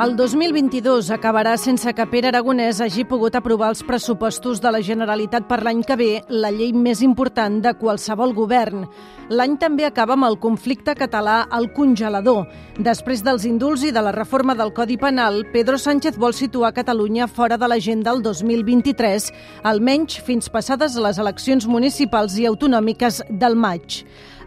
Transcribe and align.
El 0.00 0.14
2022 0.16 1.10
acabarà 1.12 1.58
sense 1.60 1.92
que 1.92 2.04
Pere 2.08 2.30
Aragonès 2.30 2.78
hagi 2.80 3.02
pogut 3.04 3.34
aprovar 3.36 3.66
els 3.68 3.82
pressupostos 3.84 4.62
de 4.64 4.70
la 4.72 4.80
Generalitat 4.80 5.44
per 5.44 5.58
l'any 5.60 5.82
que 5.84 5.96
ve, 6.00 6.08
la 6.32 6.48
llei 6.48 6.70
més 6.72 7.02
important 7.04 7.58
de 7.60 7.74
qualsevol 7.76 8.32
govern. 8.32 8.86
L'any 9.28 9.58
també 9.60 9.84
acaba 9.84 10.16
amb 10.16 10.24
el 10.30 10.38
conflicte 10.40 10.94
català 10.96 11.42
al 11.52 11.68
congelador. 11.76 12.48
Després 12.80 13.20
dels 13.26 13.44
indults 13.44 13.84
i 13.84 13.92
de 13.92 14.00
la 14.00 14.16
reforma 14.16 14.56
del 14.56 14.72
Codi 14.72 14.96
Penal, 14.96 15.42
Pedro 15.52 15.76
Sánchez 15.76 16.16
vol 16.16 16.32
situar 16.32 16.72
Catalunya 16.72 17.28
fora 17.28 17.60
de 17.60 17.68
l'agenda 17.68 18.16
el 18.16 18.24
2023, 18.24 19.28
almenys 19.68 20.16
fins 20.24 20.48
passades 20.48 20.96
les 20.96 21.20
eleccions 21.20 21.68
municipals 21.68 22.40
i 22.40 22.48
autonòmiques 22.48 23.20
del 23.28 23.52
maig. 23.52 24.00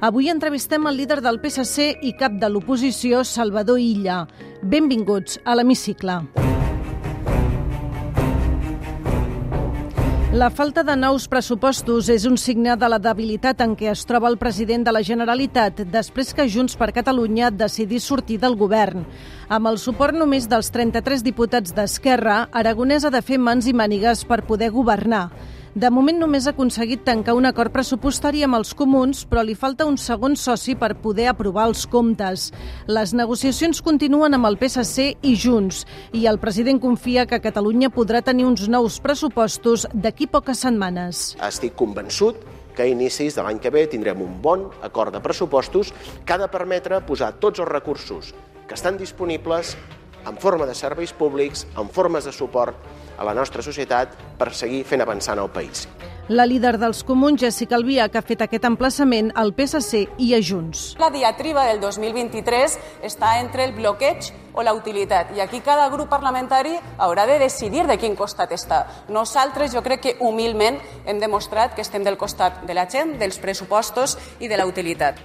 Avui 0.04 0.28
entrevistem 0.28 0.84
el 0.90 0.98
líder 1.00 1.22
del 1.24 1.38
PSC 1.40 2.02
i 2.04 2.10
cap 2.20 2.34
de 2.36 2.50
l'oposició, 2.52 3.22
Salvador 3.24 3.78
Illa. 3.80 4.26
Benvinguts 4.60 5.38
a 5.48 5.56
l'Hemicicle. 5.56 6.18
La 10.36 10.50
falta 10.50 10.84
de 10.84 10.98
nous 11.00 11.30
pressupostos 11.32 12.10
és 12.12 12.28
un 12.28 12.36
signe 12.42 12.76
de 12.76 12.92
la 12.92 13.00
debilitat 13.00 13.64
en 13.64 13.78
què 13.80 13.94
es 13.94 14.04
troba 14.10 14.28
el 14.28 14.36
president 14.42 14.84
de 14.84 14.92
la 14.92 15.06
Generalitat 15.08 15.80
després 15.96 16.36
que 16.36 16.50
Junts 16.52 16.76
per 16.76 16.92
Catalunya 16.92 17.54
decidís 17.56 18.04
sortir 18.04 18.42
del 18.44 18.60
govern. 18.60 19.08
Amb 19.48 19.72
el 19.72 19.80
suport 19.80 20.20
només 20.20 20.52
dels 20.52 20.74
33 20.74 21.24
diputats 21.24 21.72
d'Esquerra, 21.72 22.50
Aragonès 22.52 23.08
ha 23.08 23.14
de 23.14 23.24
fer 23.24 23.40
mans 23.40 23.72
i 23.72 23.78
mànigues 23.78 24.28
per 24.28 24.44
poder 24.44 24.74
governar. 24.76 25.30
De 25.74 25.90
moment 25.90 26.20
només 26.22 26.46
ha 26.46 26.52
aconseguit 26.54 27.02
tancar 27.02 27.34
un 27.34 27.48
acord 27.50 27.74
pressupostari 27.74 28.44
amb 28.46 28.60
els 28.60 28.76
comuns, 28.78 29.24
però 29.26 29.42
li 29.42 29.56
falta 29.58 29.88
un 29.90 29.96
segon 29.98 30.36
soci 30.38 30.76
per 30.78 30.92
poder 31.02 31.26
aprovar 31.32 31.64
els 31.72 31.88
comptes. 31.90 32.52
Les 32.86 33.14
negociacions 33.18 33.82
continuen 33.82 34.38
amb 34.38 34.46
el 34.46 34.60
PSC 34.62 35.08
i 35.26 35.32
Junts, 35.34 35.80
i 36.14 36.28
el 36.30 36.38
president 36.38 36.78
confia 36.84 37.26
que 37.26 37.42
Catalunya 37.42 37.90
podrà 37.90 38.22
tenir 38.22 38.46
uns 38.46 38.68
nous 38.70 39.00
pressupostos 39.02 39.88
d'aquí 39.96 40.28
poques 40.30 40.62
setmanes. 40.62 41.24
Estic 41.42 41.74
convençut 41.74 42.38
que 42.78 42.86
a 42.86 42.92
inicis 42.92 43.34
de 43.34 43.42
l'any 43.42 43.58
que 43.58 43.74
ve 43.74 43.88
tindrem 43.90 44.22
un 44.22 44.38
bon 44.46 44.68
acord 44.86 45.10
de 45.10 45.26
pressupostos 45.26 45.90
que 46.22 46.38
ha 46.38 46.38
de 46.38 46.52
permetre 46.54 47.02
posar 47.02 47.34
tots 47.42 47.66
els 47.66 47.74
recursos 47.74 48.36
que 48.68 48.78
estan 48.78 49.02
disponibles 49.02 49.74
en 50.30 50.38
forma 50.38 50.70
de 50.70 50.78
serveis 50.78 51.18
públics, 51.18 51.66
en 51.74 51.90
formes 51.90 52.30
de 52.30 52.32
suport 52.32 52.78
a 53.18 53.24
la 53.24 53.34
nostra 53.34 53.62
societat 53.62 54.18
per 54.38 54.54
seguir 54.54 54.84
fent 54.88 55.02
avançant 55.02 55.40
el 55.40 55.52
país. 55.54 55.88
La 56.32 56.46
líder 56.48 56.78
dels 56.80 57.02
comuns, 57.04 57.42
Jessica 57.42 57.76
Albià, 57.76 58.06
que 58.08 58.16
ha 58.16 58.24
fet 58.24 58.40
aquest 58.46 58.64
emplaçament 58.64 59.34
al 59.36 59.52
PSC 59.58 60.06
i 60.24 60.30
a 60.32 60.40
Junts. 60.40 60.94
La 61.02 61.10
diatriba 61.12 61.66
del 61.68 61.82
2023 61.82 62.78
està 63.04 63.34
entre 63.42 63.66
el 63.68 63.74
bloqueig 63.76 64.32
o 64.54 64.64
la 64.64 64.72
utilitat 64.78 65.34
i 65.36 65.42
aquí 65.44 65.60
cada 65.66 65.90
grup 65.92 66.08
parlamentari 66.14 66.78
haurà 66.98 67.28
de 67.28 67.40
decidir 67.44 67.84
de 67.90 67.98
quin 68.00 68.16
costat 68.16 68.56
està. 68.56 68.86
Nosaltres 69.10 69.76
jo 69.76 69.84
crec 69.84 70.06
que 70.06 70.16
humilment 70.22 70.80
hem 71.06 71.20
demostrat 71.20 71.76
que 71.76 71.84
estem 71.84 72.08
del 72.08 72.18
costat 72.18 72.64
de 72.64 72.74
la 72.74 72.88
gent, 72.88 73.18
dels 73.20 73.42
pressupostos 73.44 74.16
i 74.40 74.48
de 74.48 74.58
la 74.58 74.70
utilitat. 74.70 75.20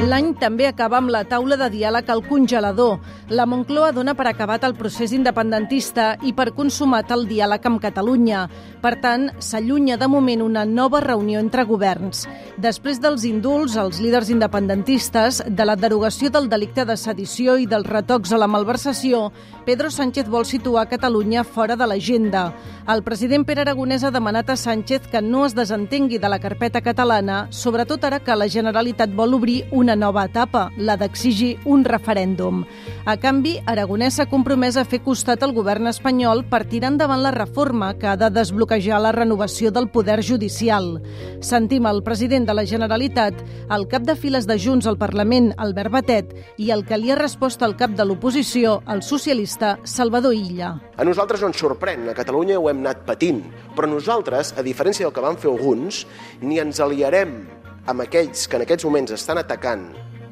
L'any 0.00 0.30
també 0.40 0.64
acaba 0.64 0.96
amb 0.96 1.10
la 1.12 1.26
taula 1.28 1.58
de 1.60 1.66
diàleg 1.74 2.08
al 2.08 2.22
congelador. 2.24 3.02
La 3.28 3.44
Moncloa 3.44 3.90
dona 3.92 4.14
per 4.16 4.30
acabat 4.30 4.62
el 4.64 4.72
procés 4.78 5.12
independentista 5.12 6.14
i 6.24 6.32
per 6.32 6.54
consumat 6.56 7.12
el 7.12 7.26
diàleg 7.28 7.66
amb 7.68 7.82
Catalunya. 7.82 8.46
Per 8.80 8.94
tant, 9.02 9.26
s'allunya 9.44 9.98
de 10.00 10.08
moment 10.08 10.40
una 10.40 10.64
nova 10.64 11.02
reunió 11.04 11.38
entre 11.38 11.66
governs. 11.68 12.24
Després 12.56 13.02
dels 13.04 13.26
indults, 13.28 13.76
els 13.76 14.00
líders 14.00 14.30
independentistes, 14.32 15.42
de 15.46 15.68
la 15.68 15.76
derogació 15.76 16.30
del 16.32 16.48
delicte 16.48 16.86
de 16.88 16.96
sedició 16.96 17.58
i 17.60 17.68
dels 17.68 17.86
retocs 17.86 18.32
a 18.32 18.40
la 18.40 18.48
malversació, 18.48 19.26
Pedro 19.68 19.92
Sánchez 19.92 20.32
vol 20.32 20.48
situar 20.48 20.88
Catalunya 20.88 21.44
fora 21.44 21.76
de 21.76 21.86
l'agenda. 21.86 22.54
El 22.88 23.04
president 23.04 23.44
Pere 23.44 23.66
Aragonès 23.66 24.02
ha 24.02 24.10
demanat 24.10 24.48
a 24.48 24.56
Sánchez 24.56 25.12
que 25.12 25.20
no 25.20 25.44
es 25.44 25.54
desentengui 25.54 26.18
de 26.18 26.32
la 26.32 26.40
carpeta 26.40 26.80
catalana, 26.80 27.44
sobretot 27.50 28.08
ara 28.08 28.24
que 28.24 28.34
la 28.34 28.48
Generalitat 28.48 29.12
vol 29.14 29.36
obrir 29.36 29.60
una 29.70 29.89
nova 29.96 30.24
etapa, 30.28 30.70
la 30.76 30.96
d'exigir 30.96 31.56
un 31.64 31.84
referèndum. 31.84 32.64
A 33.04 33.16
canvi, 33.20 33.56
Aragonès 33.66 34.18
s'ha 34.18 34.26
compromès 34.30 34.76
a 34.76 34.84
fer 34.84 35.00
costat 35.04 35.42
al 35.42 35.54
govern 35.56 35.90
espanyol 35.90 36.44
per 36.50 36.64
tirar 36.68 36.90
endavant 36.92 37.22
la 37.22 37.32
reforma 37.34 37.92
que 37.98 38.08
ha 38.10 38.16
de 38.20 38.30
desbloquejar 38.30 39.00
la 39.00 39.12
renovació 39.16 39.70
del 39.70 39.88
poder 39.88 40.20
judicial. 40.22 41.00
Sentim 41.40 41.86
el 41.86 42.02
president 42.02 42.46
de 42.48 42.54
la 42.54 42.66
Generalitat, 42.66 43.34
el 43.70 43.86
cap 43.88 44.08
de 44.08 44.16
files 44.16 44.46
de 44.46 44.58
Junts 44.58 44.86
al 44.86 44.98
Parlament, 44.98 45.52
Albert 45.56 45.94
Batet, 45.94 46.34
i 46.58 46.70
el 46.70 46.84
que 46.86 46.98
li 46.98 47.10
ha 47.10 47.18
respost 47.18 47.62
al 47.62 47.76
cap 47.76 47.94
de 47.96 48.04
l'oposició, 48.04 48.80
el 48.88 49.02
socialista 49.02 49.78
Salvador 49.84 50.34
Illa. 50.34 50.74
A 50.96 51.06
nosaltres 51.06 51.40
no 51.40 51.50
ens 51.52 51.60
sorprèn, 51.60 52.08
a 52.10 52.16
Catalunya 52.16 52.58
ho 52.60 52.68
hem 52.70 52.84
anat 52.84 53.06
patint, 53.06 53.44
però 53.76 53.88
nosaltres, 53.88 54.54
a 54.56 54.66
diferència 54.66 55.06
del 55.06 55.14
que 55.16 55.24
van 55.24 55.40
fer 55.40 55.50
alguns, 55.52 56.04
ni 56.42 56.60
ens 56.60 56.80
aliarem 56.80 57.59
amb 57.86 58.04
aquells 58.04 58.46
que 58.48 58.58
en 58.58 58.66
aquests 58.66 58.84
moments 58.84 59.14
estan 59.16 59.40
atacant 59.40 59.90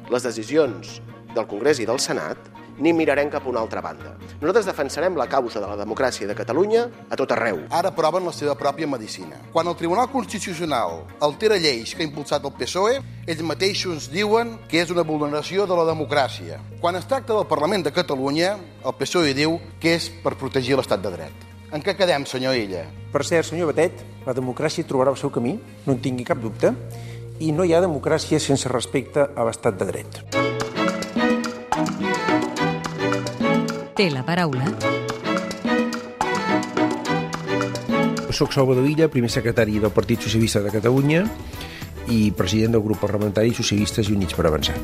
les 0.09 0.25
decisions 0.25 0.99
del 1.35 1.47
Congrés 1.47 1.79
i 1.79 1.87
del 1.89 1.99
Senat, 2.01 2.37
ni 2.79 2.93
mirarem 2.95 3.29
cap 3.29 3.45
a 3.45 3.49
una 3.49 3.59
altra 3.59 3.81
banda. 3.83 4.15
Nosaltres 4.39 4.69
defensarem 4.69 5.17
la 5.19 5.27
causa 5.27 5.59
de 5.59 5.67
la 5.67 5.75
democràcia 5.77 6.27
de 6.27 6.35
Catalunya 6.35 6.85
a 7.09 7.17
tot 7.19 7.33
arreu. 7.35 7.59
Ara 7.75 7.91
proven 7.95 8.25
la 8.25 8.33
seva 8.33 8.55
pròpia 8.55 8.87
medicina. 8.87 9.35
Quan 9.51 9.67
el 9.67 9.75
Tribunal 9.75 10.07
Constitucional 10.11 11.03
altera 11.19 11.59
lleis 11.59 11.93
que 11.93 12.05
ha 12.05 12.07
impulsat 12.07 12.45
el 12.47 12.55
PSOE, 12.55 13.01
ells 13.27 13.43
mateixos 13.43 14.09
diuen 14.13 14.55
que 14.71 14.79
és 14.81 14.95
una 14.95 15.03
vulneració 15.03 15.67
de 15.67 15.75
la 15.75 15.85
democràcia. 15.91 16.61
Quan 16.79 16.95
es 16.95 17.07
tracta 17.07 17.35
del 17.35 17.49
Parlament 17.51 17.83
de 17.83 17.93
Catalunya, 17.93 18.55
el 18.85 18.97
PSOE 18.97 19.35
diu 19.35 19.59
que 19.79 19.97
és 19.99 20.09
per 20.23 20.37
protegir 20.39 20.79
l'estat 20.79 21.03
de 21.03 21.11
dret. 21.11 21.45
En 21.69 21.83
què 21.85 21.93
quedem, 21.93 22.23
senyor 22.25 22.55
Illa? 22.57 22.87
Per 23.13 23.21
cert, 23.27 23.45
senyor 23.45 23.69
Batet, 23.69 23.99
la 24.25 24.33
democràcia 24.33 24.87
trobarà 24.89 25.11
el 25.13 25.19
seu 25.21 25.29
camí, 25.29 25.51
no 25.85 25.93
en 25.93 25.99
tingui 26.01 26.25
cap 26.25 26.39
dubte, 26.41 26.71
i 27.39 27.51
no 27.55 27.63
hi 27.63 27.73
ha 27.73 27.81
democràcia 27.83 28.39
sense 28.43 28.69
respecte 28.71 29.25
a 29.35 29.45
l'estat 29.47 29.79
de 29.79 29.87
dret. 29.87 30.21
Té 33.99 34.09
la 34.11 34.23
paraula. 34.23 34.67
Soc 38.31 38.53
Salvador 38.55 38.87
Illa, 38.87 39.09
primer 39.11 39.31
secretari 39.33 39.79
del 39.83 39.91
Partit 39.91 40.23
Socialista 40.23 40.63
de 40.63 40.71
Catalunya 40.71 41.25
i 42.07 42.31
president 42.31 42.77
del 42.77 42.85
grup 42.85 43.03
parlamentari 43.03 43.51
Socialistes 43.53 44.07
i 44.07 44.15
Units 44.15 44.37
per 44.37 44.47
Avançar. 44.47 44.77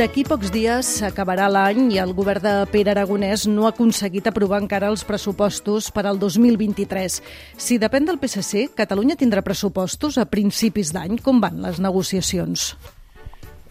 D'aquí 0.00 0.22
pocs 0.24 0.48
dies 0.48 0.88
s'acabarà 0.96 1.44
l'any 1.52 1.90
i 1.92 1.98
el 2.00 2.14
govern 2.16 2.40
de 2.40 2.52
Pere 2.72 2.88
Aragonès 2.94 3.42
no 3.50 3.66
ha 3.66 3.72
aconseguit 3.74 4.30
aprovar 4.30 4.62
encara 4.62 4.88
els 4.88 5.02
pressupostos 5.04 5.90
per 5.92 6.06
al 6.08 6.16
2023. 6.16 7.18
Si 7.60 7.76
depèn 7.82 8.06
del 8.08 8.16
PSC, 8.22 8.70
Catalunya 8.78 9.18
tindrà 9.20 9.42
pressupostos 9.44 10.16
a 10.16 10.24
principis 10.24 10.94
d'any. 10.96 11.18
Com 11.20 11.42
van 11.44 11.60
les 11.60 11.82
negociacions? 11.84 12.70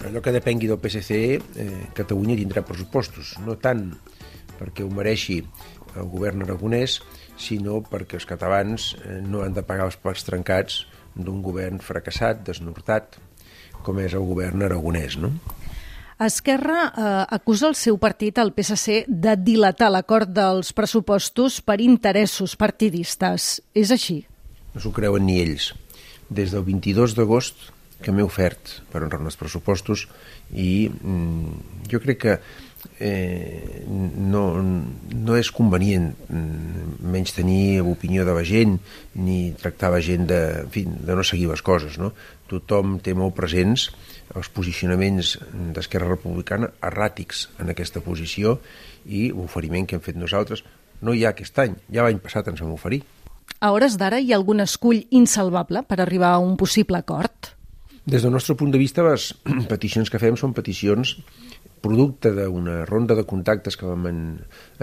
Allò 0.06 0.22
que 0.22 0.36
depengui 0.36 0.70
del 0.70 0.78
PSC, 0.78 1.18
eh, 1.66 1.82
Catalunya 1.98 2.38
tindrà 2.38 2.62
pressupostos. 2.62 3.34
No 3.42 3.58
tant 3.58 3.88
perquè 4.60 4.86
ho 4.86 4.94
mereixi 4.94 5.40
el 5.96 6.14
govern 6.14 6.46
aragonès, 6.46 7.00
sinó 7.42 7.82
perquè 7.82 8.22
els 8.22 8.30
catalans 8.30 8.92
eh, 9.02 9.18
no 9.26 9.42
han 9.42 9.58
de 9.58 9.66
pagar 9.66 9.90
els 9.90 9.98
plats 9.98 10.30
trencats 10.30 10.84
d'un 11.18 11.42
govern 11.42 11.82
fracassat, 11.82 12.46
desnortat, 12.46 13.18
com 13.82 13.98
és 14.06 14.14
el 14.14 14.30
govern 14.30 14.70
aragonès, 14.70 15.18
no? 15.18 15.34
Esquerra 16.20 16.80
eh, 16.90 17.26
acusa 17.32 17.70
el 17.70 17.76
seu 17.80 17.96
partit, 17.98 18.42
el 18.42 18.52
PSC, 18.52 19.06
de 19.08 19.38
dilatar 19.40 19.88
l'acord 19.94 20.28
dels 20.28 20.74
pressupostos 20.76 21.62
per 21.64 21.80
interessos 21.80 22.58
partidistes. 22.60 23.62
És 23.72 23.94
així? 23.96 24.26
No 24.74 24.84
s'ho 24.84 24.92
creuen 24.92 25.24
ni 25.24 25.40
ells. 25.40 25.72
Des 26.28 26.52
del 26.52 26.66
22 26.68 27.16
d'agost 27.16 27.70
que 28.04 28.12
m'he 28.12 28.24
ofert 28.24 28.82
per 28.92 29.02
honrar 29.04 29.22
els 29.24 29.40
pressupostos 29.40 30.06
i 30.52 30.90
mm, 30.90 31.88
jo 31.92 32.04
crec 32.04 32.20
que 32.26 32.36
eh, 33.00 33.86
no, 33.88 34.44
no 34.60 35.40
és 35.40 35.52
convenient 35.56 36.12
mm, 36.28 37.00
menys 37.16 37.36
tenir 37.36 37.80
opinió 37.82 38.28
de 38.28 38.36
la 38.36 38.44
gent 38.48 38.78
ni 39.16 39.54
tractar 39.60 39.92
la 39.96 40.04
gent 40.04 40.28
de, 40.28 40.44
en 40.66 40.72
fi, 40.76 40.84
de 40.84 41.16
no 41.16 41.24
seguir 41.24 41.48
les 41.52 41.64
coses. 41.64 41.96
No? 42.00 42.12
Tothom 42.52 43.00
té 43.04 43.16
molt 43.16 43.40
presents 43.40 43.90
els 44.38 44.50
posicionaments 44.54 45.38
d'Esquerra 45.76 46.10
Republicana 46.12 46.70
erràtics 46.86 47.48
en 47.60 47.72
aquesta 47.74 48.04
posició 48.06 48.60
i 49.06 49.30
l'oferiment 49.32 49.88
que 49.88 49.98
hem 49.98 50.04
fet 50.06 50.20
nosaltres 50.20 50.64
no 51.02 51.16
hi 51.16 51.24
ha 51.24 51.32
aquest 51.34 51.58
any, 51.64 51.78
ja 51.94 52.06
l'any 52.06 52.20
passat 52.22 52.50
ens 52.52 52.62
vam 52.62 52.76
oferir. 52.76 53.02
A 53.60 53.72
hores 53.76 53.98
d'ara 54.00 54.20
hi 54.20 54.32
ha 54.32 54.38
algun 54.40 54.62
escull 54.64 55.06
insalvable 55.16 55.84
per 55.88 56.00
arribar 56.00 56.34
a 56.36 56.44
un 56.44 56.58
possible 56.60 57.00
acord? 57.00 57.54
Des 58.10 58.24
del 58.24 58.32
nostre 58.34 58.56
punt 58.56 58.72
de 58.72 58.80
vista, 58.82 59.04
les 59.06 59.34
peticions 59.72 60.10
que 60.10 60.22
fem 60.22 60.38
són 60.40 60.56
peticions 60.58 61.18
producte 61.80 62.32
d'una 62.36 62.84
ronda 62.88 63.16
de 63.16 63.24
contactes 63.24 63.78
que 63.80 63.88
vam 63.88 64.08
en, 64.10 64.24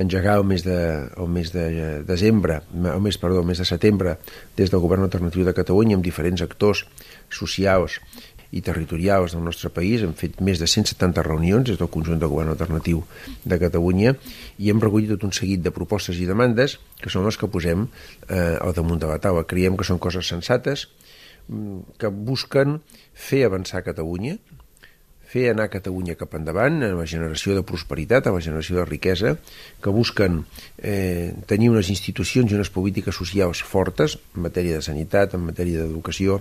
engegar 0.01 0.39
el 0.41 0.47
mes 0.49 0.65
de, 0.65 0.77
el 1.17 1.29
mes 1.29 1.53
de 1.53 1.67
desembre, 2.09 2.63
el 2.73 3.03
mes, 3.05 3.19
perdó, 3.21 3.43
el 3.43 3.49
mes 3.51 3.61
de 3.61 3.69
setembre, 3.69 4.17
des 4.57 4.73
del 4.73 4.81
Govern 4.81 5.05
Alternatiu 5.05 5.45
de 5.45 5.53
Catalunya 5.57 5.99
amb 5.99 6.07
diferents 6.07 6.45
actors 6.47 6.87
socials 7.29 8.01
i 8.53 8.63
territorials 8.63 9.35
del 9.35 9.45
nostre 9.45 9.71
país. 9.75 10.03
Hem 10.03 10.15
fet 10.19 10.41
més 10.45 10.61
de 10.63 10.69
170 10.71 11.25
reunions 11.27 11.69
des 11.69 11.79
del 11.81 11.91
conjunt 11.93 12.21
del 12.21 12.33
govern 12.33 12.53
alternatiu 12.55 13.03
de 13.45 13.59
Catalunya 13.63 14.15
i 14.59 14.71
hem 14.71 14.83
recollit 14.83 15.15
tot 15.15 15.27
un 15.29 15.35
seguit 15.37 15.63
de 15.65 15.75
propostes 15.75 16.21
i 16.21 16.29
demandes 16.29 16.79
que 17.03 17.13
són 17.13 17.27
les 17.27 17.39
que 17.39 17.51
posem 17.51 17.87
eh, 18.29 18.57
al 18.61 18.77
damunt 18.77 19.03
de 19.03 19.11
la 19.11 19.19
taula. 19.23 19.47
Creiem 19.49 19.77
que 19.77 19.87
són 19.89 20.03
coses 20.03 20.29
sensates 20.29 20.87
mm, 21.49 21.99
que 21.99 22.13
busquen 22.13 22.81
fer 23.13 23.45
avançar 23.47 23.85
Catalunya, 23.87 24.37
fer 25.27 25.49
anar 25.51 25.67
Catalunya 25.73 26.15
cap 26.19 26.37
endavant 26.39 26.79
en 26.87 26.95
la 26.99 27.07
generació 27.11 27.57
de 27.57 27.65
prosperitat, 27.67 28.29
en 28.29 28.37
la 28.37 28.45
generació 28.45 28.79
de 28.79 28.87
riquesa, 28.87 29.35
que 29.83 29.93
busquen 29.93 30.45
eh, 30.79 31.35
tenir 31.51 31.73
unes 31.73 31.91
institucions 31.91 32.53
i 32.53 32.59
unes 32.59 32.71
polítiques 32.71 33.19
socials 33.19 33.65
fortes 33.67 34.17
en 34.37 34.47
matèria 34.47 34.79
de 34.79 34.87
sanitat, 34.87 35.35
en 35.35 35.43
matèria 35.49 35.83
d'educació, 35.83 36.39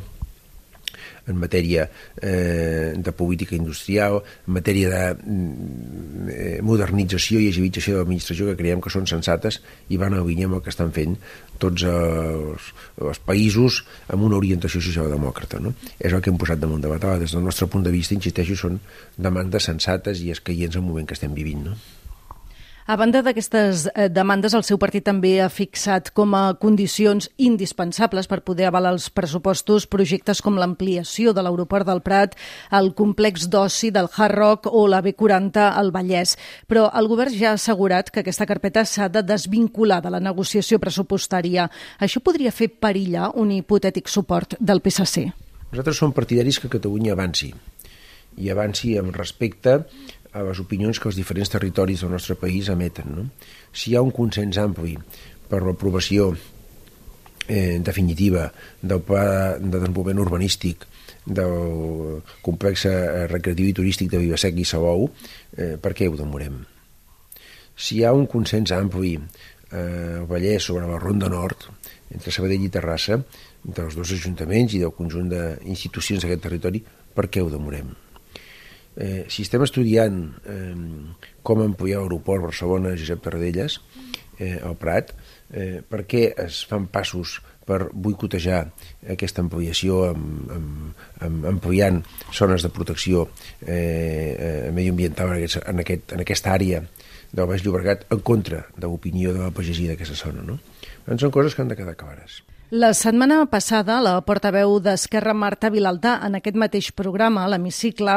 en 1.28 1.40
matèria 1.42 1.88
eh, 2.22 2.94
de 2.98 3.14
política 3.16 3.56
industrial, 3.56 4.22
en 4.48 4.58
matèria 4.60 4.92
de 4.94 5.04
mm, 5.16 6.30
eh, 6.30 6.60
modernització 6.66 7.42
i 7.42 7.50
agilització 7.52 7.96
de 7.96 8.04
l'administració 8.04 8.50
que 8.50 8.60
creiem 8.62 8.84
que 8.84 8.94
són 8.94 9.10
sensates 9.10 9.62
i 9.90 10.00
van 10.02 10.16
a 10.16 10.24
línia 10.24 10.50
amb 10.50 10.60
el 10.60 10.64
que 10.66 10.74
estan 10.74 10.94
fent 10.96 11.18
tots 11.62 11.86
els, 11.88 12.72
els 13.02 13.22
països 13.26 13.82
amb 14.12 14.28
una 14.28 14.40
orientació 14.40 14.82
socialdemòcrata. 14.84 15.62
No? 15.64 15.76
És 16.00 16.14
el 16.14 16.22
que 16.22 16.32
hem 16.34 16.40
posat 16.42 16.62
damunt 16.62 16.84
de 16.84 16.92
la 16.92 17.00
taula. 17.02 17.22
Des 17.22 17.36
del 17.36 17.46
nostre 17.46 17.70
punt 17.72 17.86
de 17.86 17.94
vista, 17.94 18.16
insisteixo, 18.18 18.58
són 18.60 18.82
demandes 19.18 19.72
sensates 19.72 20.24
i 20.24 20.34
escaients 20.36 20.76
al 20.76 20.86
moment 20.88 21.08
que 21.08 21.18
estem 21.18 21.34
vivint. 21.36 21.70
No? 21.70 21.78
A 22.86 23.00
banda 23.02 23.24
d'aquestes 23.26 23.88
eh, 23.98 24.12
demandes, 24.14 24.54
el 24.54 24.62
seu 24.62 24.78
partit 24.78 25.02
també 25.08 25.40
ha 25.42 25.48
fixat 25.50 26.12
com 26.14 26.36
a 26.38 26.52
condicions 26.62 27.26
indispensables 27.42 28.30
per 28.30 28.44
poder 28.46 28.68
avalar 28.70 28.92
els 28.94 29.08
pressupostos 29.10 29.88
projectes 29.90 30.38
com 30.46 30.60
l'ampliació 30.62 31.34
de 31.34 31.42
l'aeroport 31.42 31.90
del 31.90 32.04
Prat, 32.06 32.38
el 32.70 32.92
complex 32.94 33.50
d'oci 33.50 33.90
del 33.90 34.12
Hard 34.14 34.38
Rock 34.38 34.70
o 34.70 34.86
la 34.86 35.02
B40 35.02 35.66
al 35.66 35.90
Vallès. 35.90 36.38
Però 36.70 36.86
el 36.94 37.10
govern 37.10 37.34
ja 37.34 37.56
ha 37.56 37.58
assegurat 37.58 38.14
que 38.14 38.22
aquesta 38.22 38.46
carpeta 38.46 38.86
s'ha 38.86 39.10
de 39.10 39.26
desvincular 39.26 40.04
de 40.06 40.14
la 40.14 40.22
negociació 40.22 40.78
pressupostària. 40.78 41.66
Això 41.98 42.22
podria 42.22 42.54
fer 42.54 42.70
perillar 42.70 43.32
un 43.34 43.50
hipotètic 43.50 44.14
suport 44.14 44.60
del 44.60 44.86
PSC. 44.86 45.32
Nosaltres 45.72 46.06
som 46.06 46.14
partidaris 46.14 46.62
que 46.62 46.70
Catalunya 46.70 47.18
avanci 47.18 47.50
i 48.38 48.52
avanci 48.52 48.94
amb 49.00 49.16
respecte 49.16 49.80
a 50.36 50.44
les 50.44 50.60
opinions 50.60 51.00
que 51.00 51.08
els 51.08 51.16
diferents 51.16 51.52
territoris 51.52 52.04
del 52.04 52.12
nostre 52.12 52.36
país 52.36 52.68
emeten. 52.74 53.16
No? 53.16 53.24
Si 53.72 53.92
hi 53.92 53.96
ha 53.96 54.04
un 54.04 54.12
consens 54.16 54.60
ampli 54.60 54.98
per 55.48 55.62
l'aprovació 55.64 56.34
eh, 57.48 57.80
definitiva 57.80 58.50
del 58.82 59.02
pla 59.08 59.56
de 59.56 59.72
desenvolupament 59.78 60.22
urbanístic 60.26 60.86
del 61.26 62.22
complex 62.46 62.86
eh, 62.90 63.26
recreatiu 63.32 63.72
i 63.72 63.78
turístic 63.78 64.12
de 64.12 64.22
Vivasec 64.22 64.60
i 64.60 64.68
Salou, 64.68 65.08
eh, 65.56 65.76
per 65.82 65.96
què 65.98 66.10
ho 66.12 66.20
demorem? 66.20 66.60
Si 67.76 68.00
hi 68.00 68.06
ha 68.06 68.14
un 68.16 68.28
consens 68.28 68.76
ampli 68.76 69.16
eh, 69.16 70.20
al 70.20 70.28
Vallès 70.30 70.68
sobre 70.68 70.88
la 70.90 71.00
Ronda 71.02 71.32
Nord, 71.32 71.70
entre 72.12 72.32
Sabadell 72.32 72.68
i 72.68 72.72
Terrassa, 72.72 73.22
dels 73.66 73.98
dos 73.98 74.12
ajuntaments 74.14 74.76
i 74.76 74.84
del 74.84 74.94
conjunt 74.94 75.32
d'institucions 75.32 76.22
d'aquest 76.22 76.44
territori, 76.50 76.84
per 77.16 77.32
què 77.32 77.42
ho 77.42 77.50
demorem? 77.50 78.05
Eh, 78.98 79.26
si 79.30 79.46
estem 79.46 79.64
estudiant 79.66 80.22
eh, 80.48 80.76
com 81.46 81.64
ampliar 81.64 82.02
l'aeroport 82.04 82.48
Barcelona-Josep 82.50 83.24
Tarradellas, 83.24 83.80
eh, 84.40 84.60
al 84.64 84.78
Prat, 84.80 85.14
eh, 85.52 85.82
per 85.82 86.06
què 86.10 86.30
es 86.46 86.64
fan 86.68 86.88
passos 86.92 87.40
per 87.66 87.90
boicotejar 87.92 88.62
aquesta 89.10 89.42
ampliació 89.42 90.04
amb, 90.12 90.52
amb, 90.54 91.06
amb 91.26 91.48
ampliant 91.56 92.04
zones 92.34 92.66
de 92.66 92.70
protecció 92.70 93.26
eh, 93.66 93.74
eh, 93.74 94.72
medioambiental 94.72 95.34
en, 95.34 95.40
aquest, 95.40 95.62
en, 95.66 95.82
aquest, 95.82 96.14
en 96.14 96.26
aquesta 96.26 96.54
àrea 96.54 96.84
del 97.36 97.50
Baix 97.50 97.66
Llobregat 97.66 98.06
en 98.14 98.22
contra 98.22 98.66
de 98.78 98.86
l'opinió 98.86 99.34
de 99.34 99.42
la 99.42 99.54
pagesia 99.56 99.94
d'aquesta 99.94 100.18
zona. 100.20 100.46
No? 100.46 100.60
Doncs 101.08 101.26
són 101.26 101.34
coses 101.34 101.56
que 101.56 101.66
han 101.66 101.74
de 101.74 101.80
quedar 101.80 101.98
clares. 101.98 102.44
La 102.76 102.90
setmana 102.92 103.38
passada, 103.48 104.02
la 104.04 104.18
portaveu 104.28 104.74
d'Esquerra 104.84 105.32
Marta 105.32 105.70
Vilalta, 105.72 106.18
en 106.28 106.34
aquest 106.36 106.58
mateix 106.60 106.90
programa, 106.92 107.46
l'Hemicicle, 107.48 108.16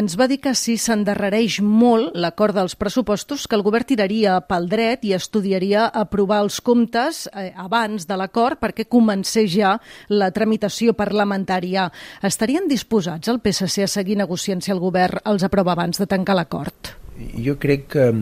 ens 0.00 0.14
va 0.16 0.24
dir 0.30 0.38
que 0.40 0.54
si 0.56 0.78
s'endarrereix 0.80 1.58
molt 1.60 2.16
l'acord 2.16 2.56
dels 2.56 2.72
pressupostos, 2.80 3.44
que 3.44 3.58
el 3.58 3.66
govern 3.66 3.84
tiraria 3.90 4.38
pel 4.48 4.70
dret 4.72 5.04
i 5.04 5.12
estudiaria 5.12 5.90
aprovar 5.92 6.40
els 6.46 6.56
comptes 6.64 7.26
eh, 7.34 7.50
abans 7.52 8.08
de 8.08 8.16
l'acord 8.16 8.56
perquè 8.56 8.88
comencés 8.88 9.52
ja 9.52 9.76
la 10.08 10.32
tramitació 10.32 10.96
parlamentària. 10.96 11.90
Estarien 12.24 12.64
disposats 12.72 13.28
el 13.28 13.42
PSC 13.44 13.84
a 13.84 13.92
seguir 13.98 14.16
negociant 14.16 14.64
si 14.64 14.72
el 14.72 14.80
govern 14.80 15.20
els 15.28 15.44
aprova 15.44 15.76
abans 15.76 16.00
de 16.00 16.08
tancar 16.08 16.40
l'acord? 16.40 16.94
Jo 17.36 17.60
crec 17.60 17.90
que, 17.92 18.12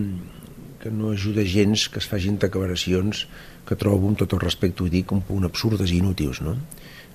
que 0.83 0.91
no 0.91 1.15
ajuda 1.15 1.47
gens 1.47 1.87
que 1.87 2.03
es 2.03 2.11
facin 2.11 2.43
declaracions 2.43 3.29
que 3.67 3.77
trobo, 3.77 4.09
amb 4.09 4.19
tot 4.21 4.33
el 4.37 4.43
respecte, 4.43 4.85
ho 4.85 4.91
dic, 4.91 5.13
un 5.13 5.25
punt 5.27 5.47
absurdes 5.49 5.91
i 5.91 5.99
inútils, 5.99 6.41
no? 6.45 6.57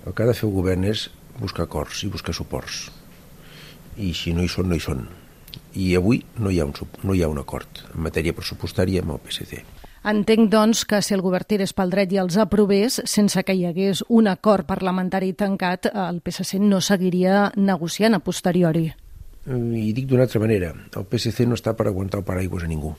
El 0.05 0.13
que 0.13 0.23
ha 0.23 0.29
de 0.29 0.35
fer 0.37 0.47
el 0.49 0.55
govern 0.55 0.85
és 0.89 1.07
buscar 1.39 1.65
acords 1.67 2.03
i 2.03 2.11
buscar 2.11 2.35
suports. 2.35 2.89
I 3.97 4.13
si 4.17 4.33
no 4.35 4.43
hi 4.43 4.49
són, 4.51 4.69
no 4.69 4.77
hi 4.77 4.83
són. 4.83 5.05
I 5.75 5.93
avui 5.95 6.21
no 6.39 6.51
hi 6.51 6.59
ha 6.59 6.67
un, 6.67 6.73
no 7.03 7.15
hi 7.15 7.21
ha 7.23 7.29
un 7.31 7.39
acord 7.39 7.85
en 7.93 8.03
matèria 8.07 8.35
pressupostària 8.35 9.03
amb 9.03 9.15
el 9.15 9.21
PSC. 9.23 9.61
Entenc, 10.11 10.49
doncs, 10.49 10.81
que 10.89 10.97
si 11.05 11.13
el 11.13 11.21
govern 11.21 11.45
tirés 11.47 11.75
pel 11.77 11.91
dret 11.93 12.11
i 12.11 12.17
els 12.17 12.39
aprovés, 12.41 12.97
sense 13.05 13.43
que 13.45 13.53
hi 13.53 13.67
hagués 13.69 14.01
un 14.09 14.27
acord 14.31 14.65
parlamentari 14.65 15.31
tancat, 15.37 15.91
el 15.93 16.23
PSC 16.25 16.57
no 16.63 16.81
seguiria 16.81 17.51
negociant 17.55 18.17
a 18.17 18.23
posteriori. 18.25 18.87
I 19.45 19.93
dic 19.93 20.09
d'una 20.09 20.25
altra 20.25 20.41
manera, 20.41 20.73
el 20.73 21.05
PSC 21.05 21.45
no 21.45 21.57
està 21.57 21.77
per 21.77 21.87
aguantar 21.89 22.21
el 22.21 22.27
paraigües 22.27 22.65
a 22.65 22.69
ningú 22.69 22.95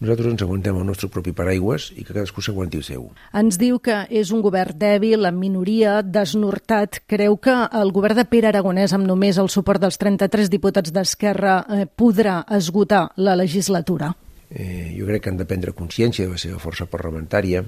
nosaltres 0.00 0.32
ens 0.34 0.44
aguantem 0.44 0.76
el 0.76 0.86
nostre 0.88 1.08
propi 1.12 1.32
paraigües 1.36 1.88
i 1.96 2.04
que 2.04 2.12
cadascú 2.12 2.44
s'aguanti 2.44 2.80
el 2.80 2.84
seu. 2.86 3.08
Ens 3.36 3.58
diu 3.60 3.78
que 3.82 4.02
és 4.10 4.32
un 4.34 4.42
govern 4.44 4.76
dèbil, 4.78 5.24
en 5.28 5.38
minoria, 5.40 6.00
desnortat. 6.02 7.00
Creu 7.08 7.38
que 7.40 7.54
el 7.80 7.92
govern 7.96 8.20
de 8.20 8.26
Pere 8.28 8.50
Aragonès, 8.52 8.92
amb 8.96 9.08
només 9.08 9.40
el 9.40 9.50
suport 9.52 9.82
dels 9.82 9.98
33 10.00 10.52
diputats 10.52 10.92
d'Esquerra, 10.92 11.58
eh, 11.68 11.86
podrà 11.86 12.42
esgotar 12.58 13.10
la 13.16 13.36
legislatura? 13.36 14.14
Eh, 14.50 14.94
jo 14.98 15.06
crec 15.06 15.24
que 15.24 15.30
han 15.30 15.40
de 15.40 15.46
prendre 15.48 15.72
consciència 15.74 16.26
de 16.26 16.36
la 16.36 16.38
seva 16.38 16.60
força 16.62 16.86
parlamentària 16.86 17.64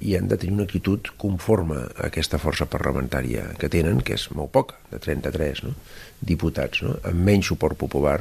i 0.00 0.14
han 0.16 0.28
de 0.28 0.36
tenir 0.36 0.54
una 0.54 0.66
actitud 0.68 1.08
conforme 1.16 1.78
a 1.78 2.08
aquesta 2.10 2.38
força 2.38 2.66
parlamentària 2.68 3.48
que 3.58 3.70
tenen, 3.72 4.02
que 4.04 4.14
és 4.14 4.28
molt 4.36 4.52
poca, 4.52 4.76
de 4.92 5.00
33 5.00 5.64
no? 5.64 5.72
diputats, 6.20 6.82
no? 6.84 6.98
amb 7.02 7.24
menys 7.24 7.48
suport 7.48 7.78
popular, 7.80 8.20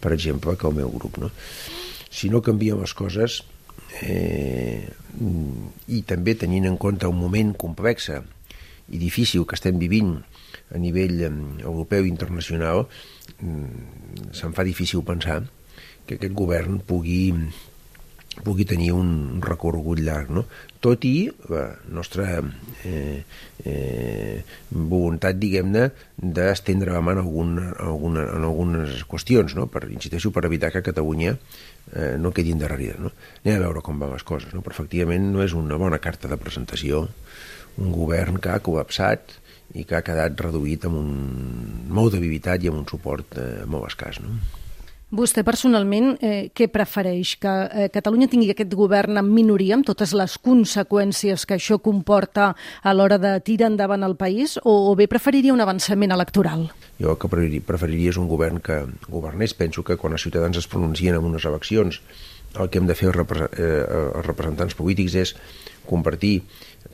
per 0.00 0.14
exemple, 0.14 0.56
que 0.56 0.68
el 0.70 0.78
meu 0.78 0.92
grup. 0.94 1.18
No? 1.18 1.32
Si 2.16 2.30
no 2.32 2.40
canvien 2.40 2.80
les 2.80 2.94
coses 2.96 3.42
eh, 4.00 4.88
i 5.88 6.00
també 6.08 6.34
tenint 6.40 6.66
en 6.68 6.78
compte 6.80 7.08
un 7.08 7.20
moment 7.20 7.52
complex 7.60 8.08
i 8.10 8.98
difícil 9.02 9.44
que 9.44 9.56
estem 9.58 9.78
vivint 9.82 10.16
a 10.74 10.80
nivell 10.80 11.20
europeu 11.26 12.06
i 12.06 12.10
internacional, 12.10 12.86
mm, 13.38 14.32
se'n 14.34 14.54
fa 14.56 14.64
difícil 14.66 15.04
pensar 15.06 15.42
que 16.06 16.16
aquest 16.16 16.34
govern 16.34 16.80
pugui 16.86 17.34
pugui 18.44 18.66
tenir 18.68 18.90
un 18.92 19.40
recorregut 19.44 20.00
llarg, 20.04 20.32
no? 20.34 20.44
tot 20.84 21.04
i 21.08 21.28
la 21.50 21.64
nostra 21.92 22.40
eh, 22.84 23.22
eh, 23.64 24.42
voluntat, 24.70 25.38
diguem-ne, 25.40 25.88
d'estendre 26.16 26.92
la 26.94 27.02
mà 27.04 27.16
en, 27.16 27.22
algun, 27.24 27.56
en, 27.62 28.20
en 28.22 28.46
algunes 28.46 29.00
qüestions, 29.08 29.56
no? 29.58 29.66
per, 29.72 29.86
insisteixo, 29.90 30.32
per 30.34 30.44
evitar 30.48 30.70
que 30.74 30.84
Catalunya 30.86 31.34
eh, 31.36 32.14
no 32.20 32.34
quedi 32.36 32.52
endarrerida. 32.54 32.98
No? 33.00 33.14
Anem 33.44 33.56
a 33.56 33.64
veure 33.64 33.82
com 33.86 33.98
van 34.02 34.14
les 34.14 34.26
coses, 34.26 34.52
no? 34.54 34.62
però 34.62 34.76
efectivament 34.76 35.32
no 35.32 35.42
és 35.46 35.56
una 35.56 35.80
bona 35.80 36.02
carta 36.02 36.30
de 36.30 36.38
presentació 36.40 37.06
un 37.76 37.90
govern 37.92 38.38
que 38.40 38.52
ha 38.52 38.62
col·lapsat 38.64 39.34
i 39.76 39.84
que 39.84 39.98
ha 39.98 40.04
quedat 40.04 40.38
reduït 40.40 40.86
amb 40.88 41.00
un 41.00 41.10
molt 41.92 42.14
de 42.14 42.22
vivitat 42.22 42.62
i 42.62 42.70
amb 42.70 42.80
un 42.80 42.86
suport 42.88 43.36
eh, 43.40 43.66
molt 43.68 43.90
escàs. 43.90 44.22
No? 44.24 44.38
Vostè 45.14 45.44
personalment 45.46 46.16
eh, 46.18 46.48
què 46.50 46.66
prefereix? 46.66 47.36
Que 47.38 47.50
eh, 47.70 47.84
Catalunya 47.94 48.26
tingui 48.26 48.48
aquest 48.50 48.72
govern 48.74 49.20
en 49.20 49.28
minoria 49.30 49.76
amb 49.76 49.86
totes 49.86 50.10
les 50.18 50.32
conseqüències 50.42 51.44
que 51.46 51.54
això 51.54 51.76
comporta 51.78 52.48
a 52.82 52.94
l'hora 52.94 53.14
de 53.22 53.36
tirar 53.46 53.68
endavant 53.70 54.02
el 54.02 54.16
país 54.18 54.56
o, 54.64 54.72
o 54.90 54.96
bé 54.98 55.06
preferiria 55.06 55.54
un 55.54 55.62
avançament 55.62 56.10
electoral? 56.10 56.64
Jo 56.98 57.12
el 57.12 57.20
que 57.22 57.30
preferiria, 57.30 58.10
és 58.10 58.18
un 58.18 58.26
govern 58.26 58.58
que 58.58 58.80
governés. 59.06 59.54
Penso 59.54 59.84
que 59.86 59.94
quan 59.94 60.16
els 60.16 60.24
ciutadans 60.26 60.58
es 60.58 60.66
pronuncien 60.66 61.14
en 61.14 61.28
unes 61.28 61.46
eleccions 61.46 62.00
el 62.58 62.66
que 62.66 62.80
hem 62.82 62.88
de 62.90 62.96
fer 62.98 63.12
els, 63.12 63.14
repre 63.14 63.46
eh, 63.52 63.84
els 63.86 64.26
representants 64.26 64.74
polítics 64.74 65.14
és 65.20 65.34
compartir, 65.86 66.40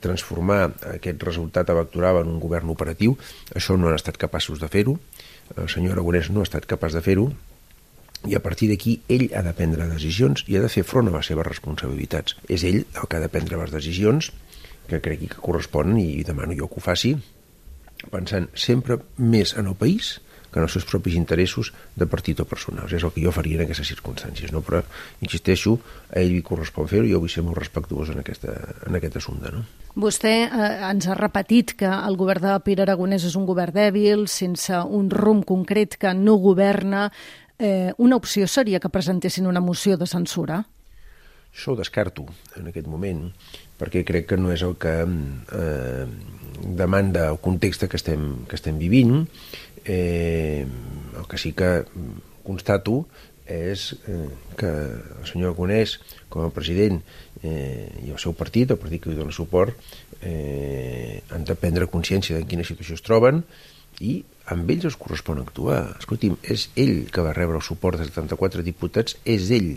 transformar 0.05 0.67
aquest 0.91 1.25
resultat 1.25 1.73
electoral 1.73 2.21
en 2.21 2.35
un 2.35 2.45
govern 2.45 2.75
operatiu. 2.75 3.17
Això 3.57 3.79
no 3.81 3.89
han 3.89 3.97
estat 3.97 4.21
capaços 4.21 4.61
de 4.61 4.69
fer-ho. 4.69 4.99
El 5.57 5.73
senyor 5.73 5.97
Aragonès 5.97 6.29
no 6.29 6.45
ha 6.45 6.49
estat 6.51 6.69
capaç 6.69 6.93
de 6.99 7.05
fer-ho 7.09 7.31
i 8.29 8.37
a 8.39 8.43
partir 8.43 8.69
d'aquí 8.71 9.01
ell 9.11 9.29
ha 9.35 9.43
de 9.43 9.55
prendre 9.59 9.89
decisions 9.91 10.45
i 10.47 10.57
ha 10.57 10.63
de 10.63 10.71
fer 10.73 10.85
front 10.87 11.11
a 11.11 11.15
les 11.17 11.31
seves 11.31 11.47
responsabilitats. 11.49 12.37
És 12.49 12.65
ell 12.69 12.83
el 12.85 13.07
que 13.09 13.19
ha 13.19 13.23
de 13.25 13.31
prendre 13.33 13.59
les 13.61 13.75
decisions 13.75 14.31
que 14.89 15.01
cregui 15.03 15.31
que 15.31 15.43
corresponen 15.43 15.99
i 16.03 16.25
demano 16.27 16.57
jo 16.59 16.69
que 16.69 16.81
ho 16.81 16.85
faci 16.85 17.17
pensant 18.11 18.49
sempre 18.59 18.99
més 19.19 19.55
en 19.59 19.71
el 19.71 19.79
país 19.79 20.19
que 20.53 20.61
en 20.61 20.67
els 20.67 20.75
seus 20.77 20.85
propis 20.85 21.17
interessos 21.17 21.73
de 21.97 22.07
partit 22.07 22.41
o 22.43 22.45
personals. 22.45 22.93
És 22.93 23.03
el 23.03 23.13
que 23.15 23.23
jo 23.25 23.33
faria 23.33 23.57
en 23.57 23.65
aquestes 23.65 23.89
circumstàncies. 23.89 24.53
No? 24.53 24.61
Però, 24.61 24.83
insisteixo, 25.25 25.79
a 26.13 26.21
ell 26.21 26.35
li 26.35 26.43
correspon 26.45 26.91
fer-ho 26.91 27.09
i 27.09 27.15
jo 27.15 27.23
vull 27.23 27.33
ser 27.33 27.45
molt 27.47 27.57
respectuós 27.57 28.13
en, 28.13 28.21
aquesta, 28.21 28.53
en 28.85 28.99
aquest 29.01 29.17
assumpte. 29.23 29.49
No? 29.55 29.65
Vostè 30.05 30.35
eh, 30.45 30.69
ens 30.91 31.09
ha 31.09 31.17
repetit 31.17 31.73
que 31.81 31.89
el 31.89 32.21
govern 32.21 32.45
de 32.45 32.59
Pere 32.69 32.85
Aragonès 32.85 33.25
és 33.29 33.39
un 33.41 33.49
govern 33.49 33.75
dèbil, 33.81 34.27
sense 34.29 34.77
un 34.85 35.09
rumb 35.11 35.49
concret 35.49 35.97
que 35.97 36.13
no 36.13 36.37
governa. 36.45 37.09
Eh, 37.63 37.93
una 38.03 38.19
opció 38.19 38.49
seria 38.51 38.81
que 38.83 38.91
presentessin 38.91 39.47
una 39.47 39.63
moció 39.63 39.97
de 39.97 40.09
censura? 40.11 40.65
Això 41.53 41.75
ho 41.75 41.79
descarto 41.79 42.25
en 42.59 42.71
aquest 42.73 42.89
moment, 42.89 43.29
perquè 43.79 44.03
crec 44.09 44.33
que 44.33 44.39
no 44.41 44.51
és 44.51 44.65
el 44.67 44.75
que 44.81 44.95
eh, 45.05 46.07
demanda 46.75 47.29
el 47.31 47.39
context 47.45 47.87
que 47.87 48.01
estem, 48.01 48.47
que 48.49 48.59
estem 48.59 48.81
vivint 48.81 49.29
Eh, 49.85 50.65
el 51.19 51.27
que 51.27 51.39
sí 51.39 51.53
que 51.53 51.85
constato 52.47 53.07
és 53.47 53.93
eh, 54.07 54.31
que 54.57 54.71
el 54.71 55.27
senyor 55.27 55.53
Agonès, 55.53 55.97
com 56.31 56.47
a 56.47 56.53
president, 56.55 57.01
eh, 57.43 57.91
i 58.07 58.13
el 58.15 58.21
seu 58.23 58.37
partit, 58.39 58.71
el 58.71 58.79
partit 58.79 59.03
que 59.03 59.11
li 59.11 59.19
dona 59.19 59.35
suport, 59.35 59.75
eh, 60.23 61.21
han 61.35 61.45
de 61.45 61.59
prendre 61.59 61.91
consciència 61.91 62.39
de 62.39 62.47
quina 62.47 62.67
situació 62.67 62.95
es 62.95 63.03
troben 63.03 63.43
i 64.01 64.21
amb 64.51 64.71
ells 64.73 64.89
es 64.91 64.99
correspon 64.99 65.43
actuar. 65.43 65.97
Escolti'm, 66.01 66.39
és 66.43 66.69
ell 66.77 67.07
que 67.13 67.25
va 67.25 67.35
rebre 67.37 67.61
el 67.61 67.67
suport 67.67 68.01
de 68.01 68.09
74 68.09 68.65
diputats, 68.67 69.17
és 69.25 69.51
ell 69.55 69.77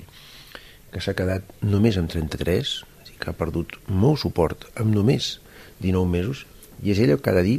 que 0.93 1.03
s'ha 1.03 1.15
quedat 1.17 1.47
només 1.61 1.97
amb 1.99 2.11
33, 2.11 2.73
és 3.03 3.09
dir, 3.11 3.17
que 3.19 3.31
ha 3.31 3.37
perdut 3.37 3.77
molt 3.87 4.21
suport 4.23 4.67
amb 4.79 4.95
només 4.95 5.37
19 5.83 6.07
mesos, 6.09 6.45
i 6.83 6.91
és 6.93 7.01
ell 7.03 7.15
el 7.15 7.21
que 7.21 7.31
ha 7.31 7.39
de 7.39 7.45
dir 7.45 7.57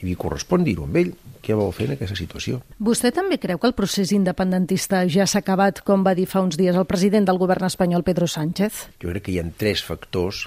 i 0.00 0.06
li 0.08 0.16
correspon 0.16 0.64
dir-ho 0.64 0.86
amb 0.86 0.96
ell, 0.96 1.10
què 1.44 1.56
vol 1.56 1.72
fer 1.76 1.86
en 1.88 1.94
aquesta 1.96 2.16
situació. 2.16 2.60
Vostè 2.80 3.10
també 3.16 3.36
creu 3.40 3.60
que 3.60 3.68
el 3.68 3.76
procés 3.76 4.12
independentista 4.16 5.02
ja 5.12 5.26
s'ha 5.28 5.42
acabat, 5.44 5.82
com 5.84 6.04
va 6.06 6.14
dir 6.16 6.26
fa 6.28 6.40
uns 6.44 6.56
dies 6.60 6.76
el 6.76 6.88
president 6.88 7.28
del 7.28 7.40
govern 7.40 7.68
espanyol, 7.68 8.04
Pedro 8.06 8.28
Sánchez? 8.28 8.86
Jo 9.02 9.12
crec 9.12 9.26
que 9.26 9.34
hi 9.34 9.40
ha 9.40 9.46
tres 9.60 9.84
factors 9.84 10.46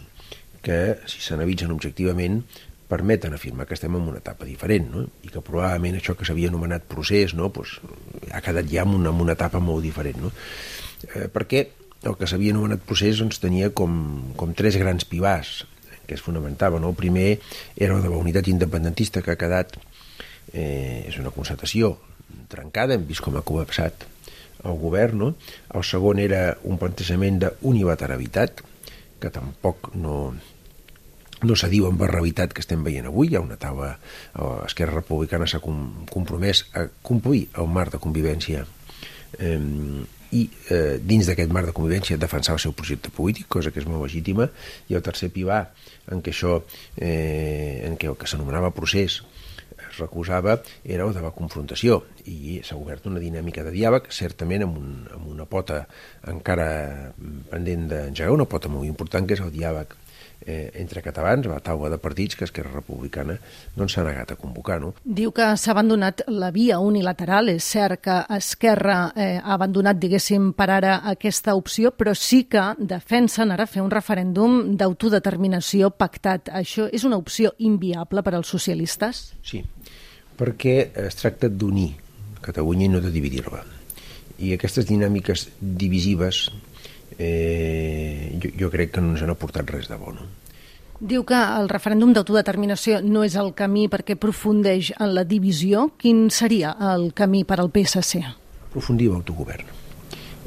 que, 0.65 0.79
si 1.09 1.21
s'analitzen 1.21 1.73
objectivament, 1.73 2.41
permeten 2.89 3.33
afirmar 3.33 3.65
que 3.67 3.77
estem 3.77 3.95
en 3.95 4.07
una 4.09 4.19
etapa 4.19 4.45
diferent, 4.45 4.89
no? 4.91 5.05
i 5.23 5.31
que 5.31 5.41
probablement 5.41 5.97
això 5.97 6.17
que 6.19 6.27
s'havia 6.27 6.51
anomenat 6.51 6.85
procés 6.89 7.33
no? 7.37 7.49
pues, 7.53 7.77
ha 8.31 8.41
quedat 8.43 8.69
ja 8.69 8.83
en 8.83 8.95
una, 8.99 9.13
en 9.13 9.21
una 9.23 9.37
etapa 9.37 9.61
molt 9.63 9.85
diferent. 9.85 10.19
No? 10.21 10.33
Eh, 11.09 11.29
perquè 11.33 11.67
el 12.03 12.17
que 12.19 12.27
s'havia 12.27 12.53
anomenat 12.53 12.83
procés 12.85 13.21
doncs, 13.21 13.39
tenia 13.43 13.71
com, 13.75 13.95
com 14.39 14.53
tres 14.57 14.77
grans 14.79 15.07
pivars 15.07 15.63
que 16.07 16.17
es 16.17 16.23
fonamentava. 16.23 16.79
No? 16.79 16.91
El 16.91 16.99
primer 16.99 17.39
era 17.75 17.95
el 17.95 18.03
de 18.03 18.11
la 18.11 18.19
unitat 18.19 18.49
independentista 18.51 19.23
que 19.23 19.33
ha 19.33 19.39
quedat, 19.39 19.77
eh, 20.51 21.05
és 21.07 21.17
una 21.21 21.31
constatació 21.31 21.95
trencada, 22.51 22.97
hem 22.97 23.07
vist 23.07 23.23
com 23.23 23.37
ha 23.39 23.45
col·lapsat 23.45 24.05
el 24.63 24.77
govern. 24.81 25.23
No? 25.23 25.33
El 25.73 25.87
segon 25.87 26.19
era 26.23 26.57
un 26.67 26.79
plantejament 26.81 27.39
d'unilateralitat, 27.45 28.63
que 29.23 29.31
tampoc 29.31 29.93
no, 29.95 30.33
no 31.47 31.57
s'adiu 31.59 31.87
amb 31.89 32.01
la 32.03 32.09
realitat 32.11 32.53
que 32.53 32.63
estem 32.63 32.83
veient 32.85 33.07
avui. 33.09 33.31
Hi 33.31 33.37
ha 33.37 33.43
una 33.43 33.59
taula, 33.59 33.93
Esquerra 34.65 34.99
Republicana 34.99 35.47
s'ha 35.49 35.61
compromès 35.63 36.65
a 36.73 36.87
complir 37.03 37.47
el 37.59 37.69
marc 37.71 37.95
de 37.95 38.01
convivència 38.03 38.65
eh, 39.39 39.59
i 40.33 40.43
eh, 40.73 40.97
dins 41.01 41.29
d'aquest 41.29 41.51
marc 41.53 41.69
de 41.69 41.75
convivència 41.77 42.17
defensar 42.17 42.55
el 42.57 42.63
seu 42.63 42.73
projecte 42.73 43.11
polític, 43.13 43.47
cosa 43.51 43.71
que 43.71 43.81
és 43.83 43.87
molt 43.89 44.01
legítima, 44.05 44.49
i 44.89 44.97
el 44.97 45.05
tercer 45.05 45.29
pilar 45.33 45.67
en 46.11 46.23
què 46.23 46.33
això, 46.33 46.59
eh, 46.97 47.83
en 47.87 47.97
què 47.99 48.09
el 48.09 48.17
que 48.19 48.29
s'anomenava 48.29 48.73
procés 48.75 49.21
es 49.93 49.99
recusava 49.99 50.57
era 50.83 51.05
el 51.05 51.13
de 51.13 51.21
la 51.21 51.31
confrontació 51.35 51.99
i 52.25 52.59
s'ha 52.65 52.79
obert 52.79 53.05
una 53.09 53.21
dinàmica 53.21 53.65
de 53.65 53.73
diàleg, 53.75 54.09
certament 54.09 54.65
amb, 54.65 54.79
un, 54.79 54.93
amb 55.13 55.27
una 55.35 55.45
pota 55.49 55.83
encara 56.31 57.11
pendent 57.51 57.85
d'engegar, 57.91 58.33
una 58.33 58.49
pota 58.49 58.71
molt 58.73 58.89
important 58.89 59.27
que 59.27 59.37
és 59.37 59.43
el 59.43 59.53
diàleg 59.53 59.93
eh, 60.45 60.71
entre 60.81 61.01
catalans, 61.01 61.47
la 61.49 61.59
taula 61.63 61.89
de 61.89 61.99
partits 62.01 62.35
que 62.35 62.45
Esquerra 62.47 62.71
Republicana 62.75 63.37
doncs, 63.75 63.95
s'ha 63.95 64.03
negat 64.05 64.33
a 64.33 64.37
convocar. 64.39 64.79
No? 64.81 64.93
Diu 65.03 65.33
que 65.35 65.47
s'ha 65.57 65.73
abandonat 65.73 66.25
la 66.27 66.51
via 66.51 66.79
unilateral. 66.79 67.49
És 67.53 67.67
cert 67.75 68.03
que 68.03 68.19
Esquerra 68.37 68.97
eh, 69.15 69.37
ha 69.37 69.55
abandonat, 69.57 69.99
diguéssim, 70.01 70.51
per 70.57 70.69
ara 70.77 70.99
aquesta 71.11 71.55
opció, 71.59 71.93
però 71.95 72.15
sí 72.17 72.43
que 72.51 72.63
defensen 72.79 73.53
ara 73.53 73.67
fer 73.69 73.83
un 73.83 73.91
referèndum 73.93 74.75
d'autodeterminació 74.77 75.91
pactat. 75.95 76.51
Això 76.53 76.87
és 76.91 77.03
una 77.07 77.19
opció 77.19 77.53
inviable 77.59 78.23
per 78.23 78.35
als 78.37 78.51
socialistes? 78.53 79.25
Sí, 79.43 79.63
perquè 80.37 80.77
es 81.07 81.19
tracta 81.19 81.49
d'unir 81.49 81.91
Catalunya 82.43 82.89
i 82.89 82.91
no 82.91 82.99
de 82.99 83.07
dividir-la. 83.07 83.61
I 84.43 84.51
aquestes 84.57 84.83
dinàmiques 84.89 85.45
divisives 85.61 86.49
eh, 87.17 88.39
jo, 88.41 88.53
jo 88.59 88.71
crec 88.73 88.93
que 88.95 89.03
no 89.03 89.13
ens 89.13 89.23
han 89.25 89.33
aportat 89.33 89.69
res 89.69 89.89
de 89.91 89.99
bo. 89.99 90.13
No? 90.15 90.25
Diu 91.03 91.25
que 91.27 91.35
el 91.35 91.67
referèndum 91.71 92.13
d'autodeterminació 92.15 93.01
no 93.03 93.25
és 93.27 93.35
el 93.35 93.51
camí 93.57 93.89
perquè 93.91 94.15
aprofundeix 94.15 94.93
en 94.99 95.15
la 95.17 95.25
divisió. 95.27 95.89
Quin 95.99 96.29
seria 96.31 96.77
el 96.93 97.11
camí 97.17 97.43
per 97.43 97.59
al 97.59 97.71
PSC? 97.73 98.23
Aprofundir 98.69 99.11
l'autogovern 99.11 99.82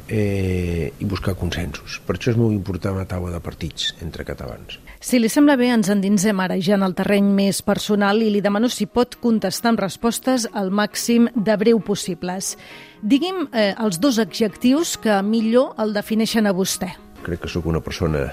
eh, 0.08 0.92
i 0.98 1.04
buscar 1.04 1.34
consensos. 1.38 2.00
Per 2.06 2.16
això 2.16 2.32
és 2.32 2.38
molt 2.38 2.54
important 2.54 2.96
la 2.96 3.06
taula 3.08 3.32
de 3.34 3.40
partits 3.42 3.94
entre 4.04 4.24
catalans. 4.24 4.78
Si 5.00 5.20
li 5.20 5.28
sembla 5.32 5.56
bé, 5.58 5.68
ens 5.74 5.90
endinsem 5.92 6.40
ara 6.40 6.56
ja 6.62 6.76
en 6.78 6.86
el 6.86 6.94
terreny 6.98 7.28
més 7.36 7.60
personal 7.62 8.22
i 8.22 8.30
li 8.32 8.42
demano 8.44 8.70
si 8.72 8.86
pot 8.86 9.18
contestar 9.22 9.74
amb 9.74 9.82
respostes 9.82 10.48
al 10.52 10.70
màxim 10.70 11.28
de 11.34 11.56
breu 11.60 11.80
possibles. 11.84 12.54
Digui'm 13.02 13.48
eh, 13.52 13.74
els 13.74 14.00
dos 14.00 14.20
adjectius 14.22 14.96
que 15.02 15.20
millor 15.22 15.74
el 15.82 15.94
defineixen 15.96 16.46
a 16.46 16.54
vostè. 16.56 16.94
Crec 17.26 17.44
que 17.44 17.50
sóc 17.50 17.66
una 17.66 17.82
persona 17.82 18.28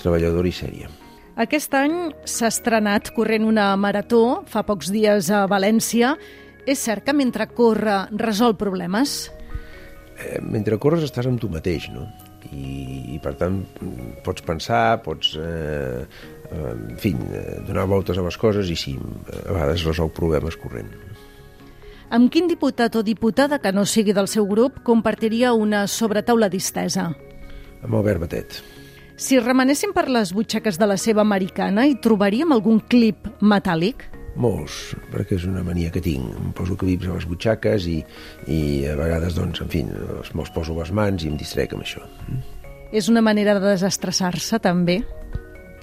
treballadora 0.00 0.48
i 0.48 0.54
sèria. 0.56 0.90
Aquest 1.40 1.72
any 1.78 1.94
s'ha 2.28 2.50
estrenat 2.50 3.12
corrent 3.16 3.46
una 3.48 3.70
marató, 3.80 4.42
fa 4.50 4.64
pocs 4.66 4.90
dies 4.92 5.30
a 5.32 5.46
València. 5.48 6.16
És 6.68 6.82
cert 6.84 7.06
que 7.06 7.14
mentre 7.16 7.46
corre 7.56 8.02
resol 8.12 8.58
problemes? 8.60 9.30
Eh, 10.20 10.40
mentre 10.44 10.78
corres 10.80 11.04
estàs 11.06 11.28
amb 11.30 11.40
tu 11.40 11.48
mateix, 11.52 11.88
no? 11.94 12.06
I, 12.50 13.14
i 13.14 13.18
per 13.22 13.34
tant 13.40 13.60
pots 14.24 14.44
pensar, 14.44 15.00
pots 15.04 15.32
eh, 15.38 16.02
eh, 16.50 16.72
en 16.72 16.98
fi, 17.00 17.14
eh, 17.14 17.60
donar 17.68 17.86
voltes 17.88 18.18
a 18.18 18.24
les 18.26 18.36
coses 18.40 18.68
i 18.72 18.76
sí, 18.76 18.96
a 18.96 19.52
vegades 19.52 19.86
resol 19.88 20.12
problemes 20.16 20.58
corrent. 20.60 20.90
Amb 22.10 22.26
quin 22.32 22.48
diputat 22.50 22.96
o 22.98 23.04
diputada 23.06 23.60
que 23.62 23.70
no 23.72 23.86
sigui 23.86 24.12
del 24.16 24.26
seu 24.28 24.48
grup 24.50 24.80
compartiria 24.84 25.54
una 25.54 25.84
sobretaula 25.86 26.50
distesa? 26.50 27.06
Amb 27.80 27.94
Albert 27.94 28.24
Batet. 28.26 28.60
Si 29.20 29.38
remenéssim 29.38 29.92
per 29.94 30.08
les 30.08 30.32
butxaques 30.34 30.78
de 30.80 30.88
la 30.90 30.96
seva 30.98 31.22
americana, 31.22 31.84
hi 31.86 31.98
trobaríem 32.02 32.50
algun 32.56 32.80
clip 32.80 33.28
metàl·lic? 33.40 34.08
Molts, 34.40 34.94
perquè 35.12 35.36
és 35.36 35.44
una 35.44 35.62
mania 35.66 35.90
que 35.92 36.00
tinc. 36.00 36.32
Em 36.40 36.52
poso 36.56 36.76
clips 36.80 37.08
a 37.10 37.18
les 37.18 37.28
butxaques 37.28 37.86
i, 37.90 37.98
i 38.48 38.60
a 38.88 38.96
vegades, 38.96 39.36
doncs, 39.36 39.60
en 39.60 39.68
fi, 39.72 39.84
me'ls 39.84 40.52
poso 40.54 40.72
a 40.76 40.80
les 40.80 40.92
mans 40.96 41.24
i 41.24 41.28
em 41.28 41.36
distrec 41.40 41.76
amb 41.76 41.84
això. 41.84 42.04
És 42.96 43.10
una 43.12 43.22
manera 43.22 43.58
de 43.58 43.66
desestressar-se, 43.68 44.58
també? 44.64 45.02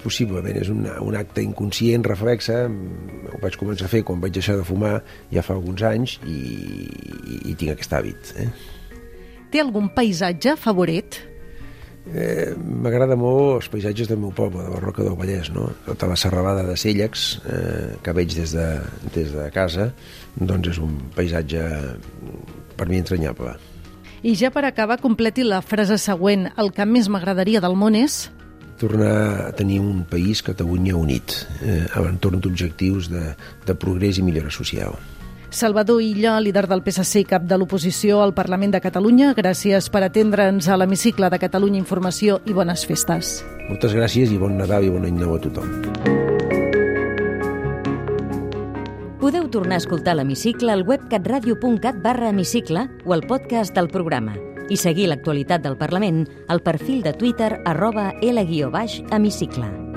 possiblement 0.02 0.56
és 0.58 0.68
un, 0.72 0.84
un 0.86 1.16
acte 1.18 1.42
inconscient, 1.42 2.04
reflexa, 2.06 2.60
ho 2.68 3.40
vaig 3.42 3.56
començar 3.60 3.88
a 3.88 3.92
fer 3.92 4.04
quan 4.06 4.20
vaig 4.22 4.36
deixar 4.36 4.54
de 4.58 4.66
fumar 4.66 4.98
ja 5.32 5.42
fa 5.44 5.56
alguns 5.56 5.82
anys 5.86 6.18
i, 6.22 6.38
i, 6.38 7.40
i 7.50 7.56
tinc 7.58 7.74
aquest 7.74 7.96
hàbit. 7.98 8.32
Eh? 8.38 8.48
Té 9.52 9.62
algun 9.62 9.90
paisatge 9.96 10.54
favorit? 10.60 11.18
Eh, 12.08 12.54
M'agrada 12.56 13.18
molt 13.20 13.58
els 13.58 13.68
paisatges 13.72 14.08
del 14.08 14.20
meu 14.22 14.32
poble, 14.32 14.62
de 14.64 14.72
la 14.72 14.80
Roca 14.80 15.04
del 15.04 15.16
Vallès, 15.18 15.50
no? 15.52 15.68
Tota 15.84 16.08
la 16.08 16.16
serralada 16.16 16.64
de 16.64 16.76
Cèllex, 16.78 17.26
eh, 17.44 17.98
que 18.02 18.14
veig 18.16 18.32
des 18.36 18.54
de, 18.56 18.68
des 19.14 19.34
de 19.34 19.50
casa, 19.52 19.90
doncs 20.38 20.72
és 20.72 20.80
un 20.80 20.96
paisatge 21.16 21.66
per 22.78 22.88
mi 22.88 23.02
entranyable. 23.02 23.58
I 24.22 24.34
ja 24.34 24.50
per 24.50 24.64
acabar, 24.66 24.98
completi 25.02 25.44
la 25.46 25.60
frase 25.62 25.98
següent. 26.00 26.48
El 26.58 26.72
que 26.74 26.86
més 26.88 27.10
m'agradaria 27.12 27.60
del 27.62 27.76
món 27.78 27.94
és 27.98 28.26
tornar 28.78 29.48
a 29.48 29.52
tenir 29.58 29.80
un 29.82 30.04
país, 30.06 30.40
Catalunya, 30.46 30.96
unit, 30.96 31.34
eh, 31.66 31.84
a 31.92 32.02
l'entorn 32.04 32.40
d'objectius 32.40 33.10
de, 33.10 33.34
de 33.66 33.74
progrés 33.74 34.18
i 34.18 34.22
millora 34.22 34.52
social. 34.54 34.94
Salvador 35.50 36.02
Illa, 36.02 36.40
líder 36.40 36.66
del 36.68 36.82
PSC 36.84 37.22
i 37.22 37.26
cap 37.28 37.46
de 37.48 37.56
l'oposició 37.56 38.20
al 38.20 38.34
Parlament 38.36 38.74
de 38.74 38.82
Catalunya, 38.84 39.32
gràcies 39.36 39.88
per 39.88 40.02
atendre'ns 40.04 40.68
a 40.68 40.76
l'hemicicle 40.76 41.30
de 41.32 41.38
Catalunya 41.40 41.80
Informació 41.80 42.42
i 42.44 42.52
bones 42.52 42.84
festes. 42.86 43.38
Moltes 43.70 43.96
gràcies 43.96 44.32
i 44.32 44.38
bon 44.38 44.58
Nadal 44.60 44.84
i 44.84 44.92
bon 44.92 45.08
any 45.08 45.16
nou 45.16 45.36
a 45.36 45.40
tothom. 45.40 45.72
Podeu 49.18 49.48
tornar 49.52 49.76
a 49.76 49.82
escoltar 49.82 50.14
l'Hemicicle 50.16 50.72
al 50.72 50.84
web 50.88 51.08
catradio.cat 51.10 51.98
barra 52.04 52.30
hemicicle 52.30 52.86
o 53.04 53.16
al 53.16 53.26
podcast 53.26 53.74
del 53.74 53.88
programa 53.88 54.36
i 54.68 54.76
seguir 54.76 55.08
l'actualitat 55.08 55.64
del 55.64 55.76
Parlament 55.80 56.26
al 56.48 56.62
perfil 56.62 57.02
de 57.02 57.16
Twitter 57.16 57.54
arroba 57.64 58.12
L-hemicicle. 58.20 59.87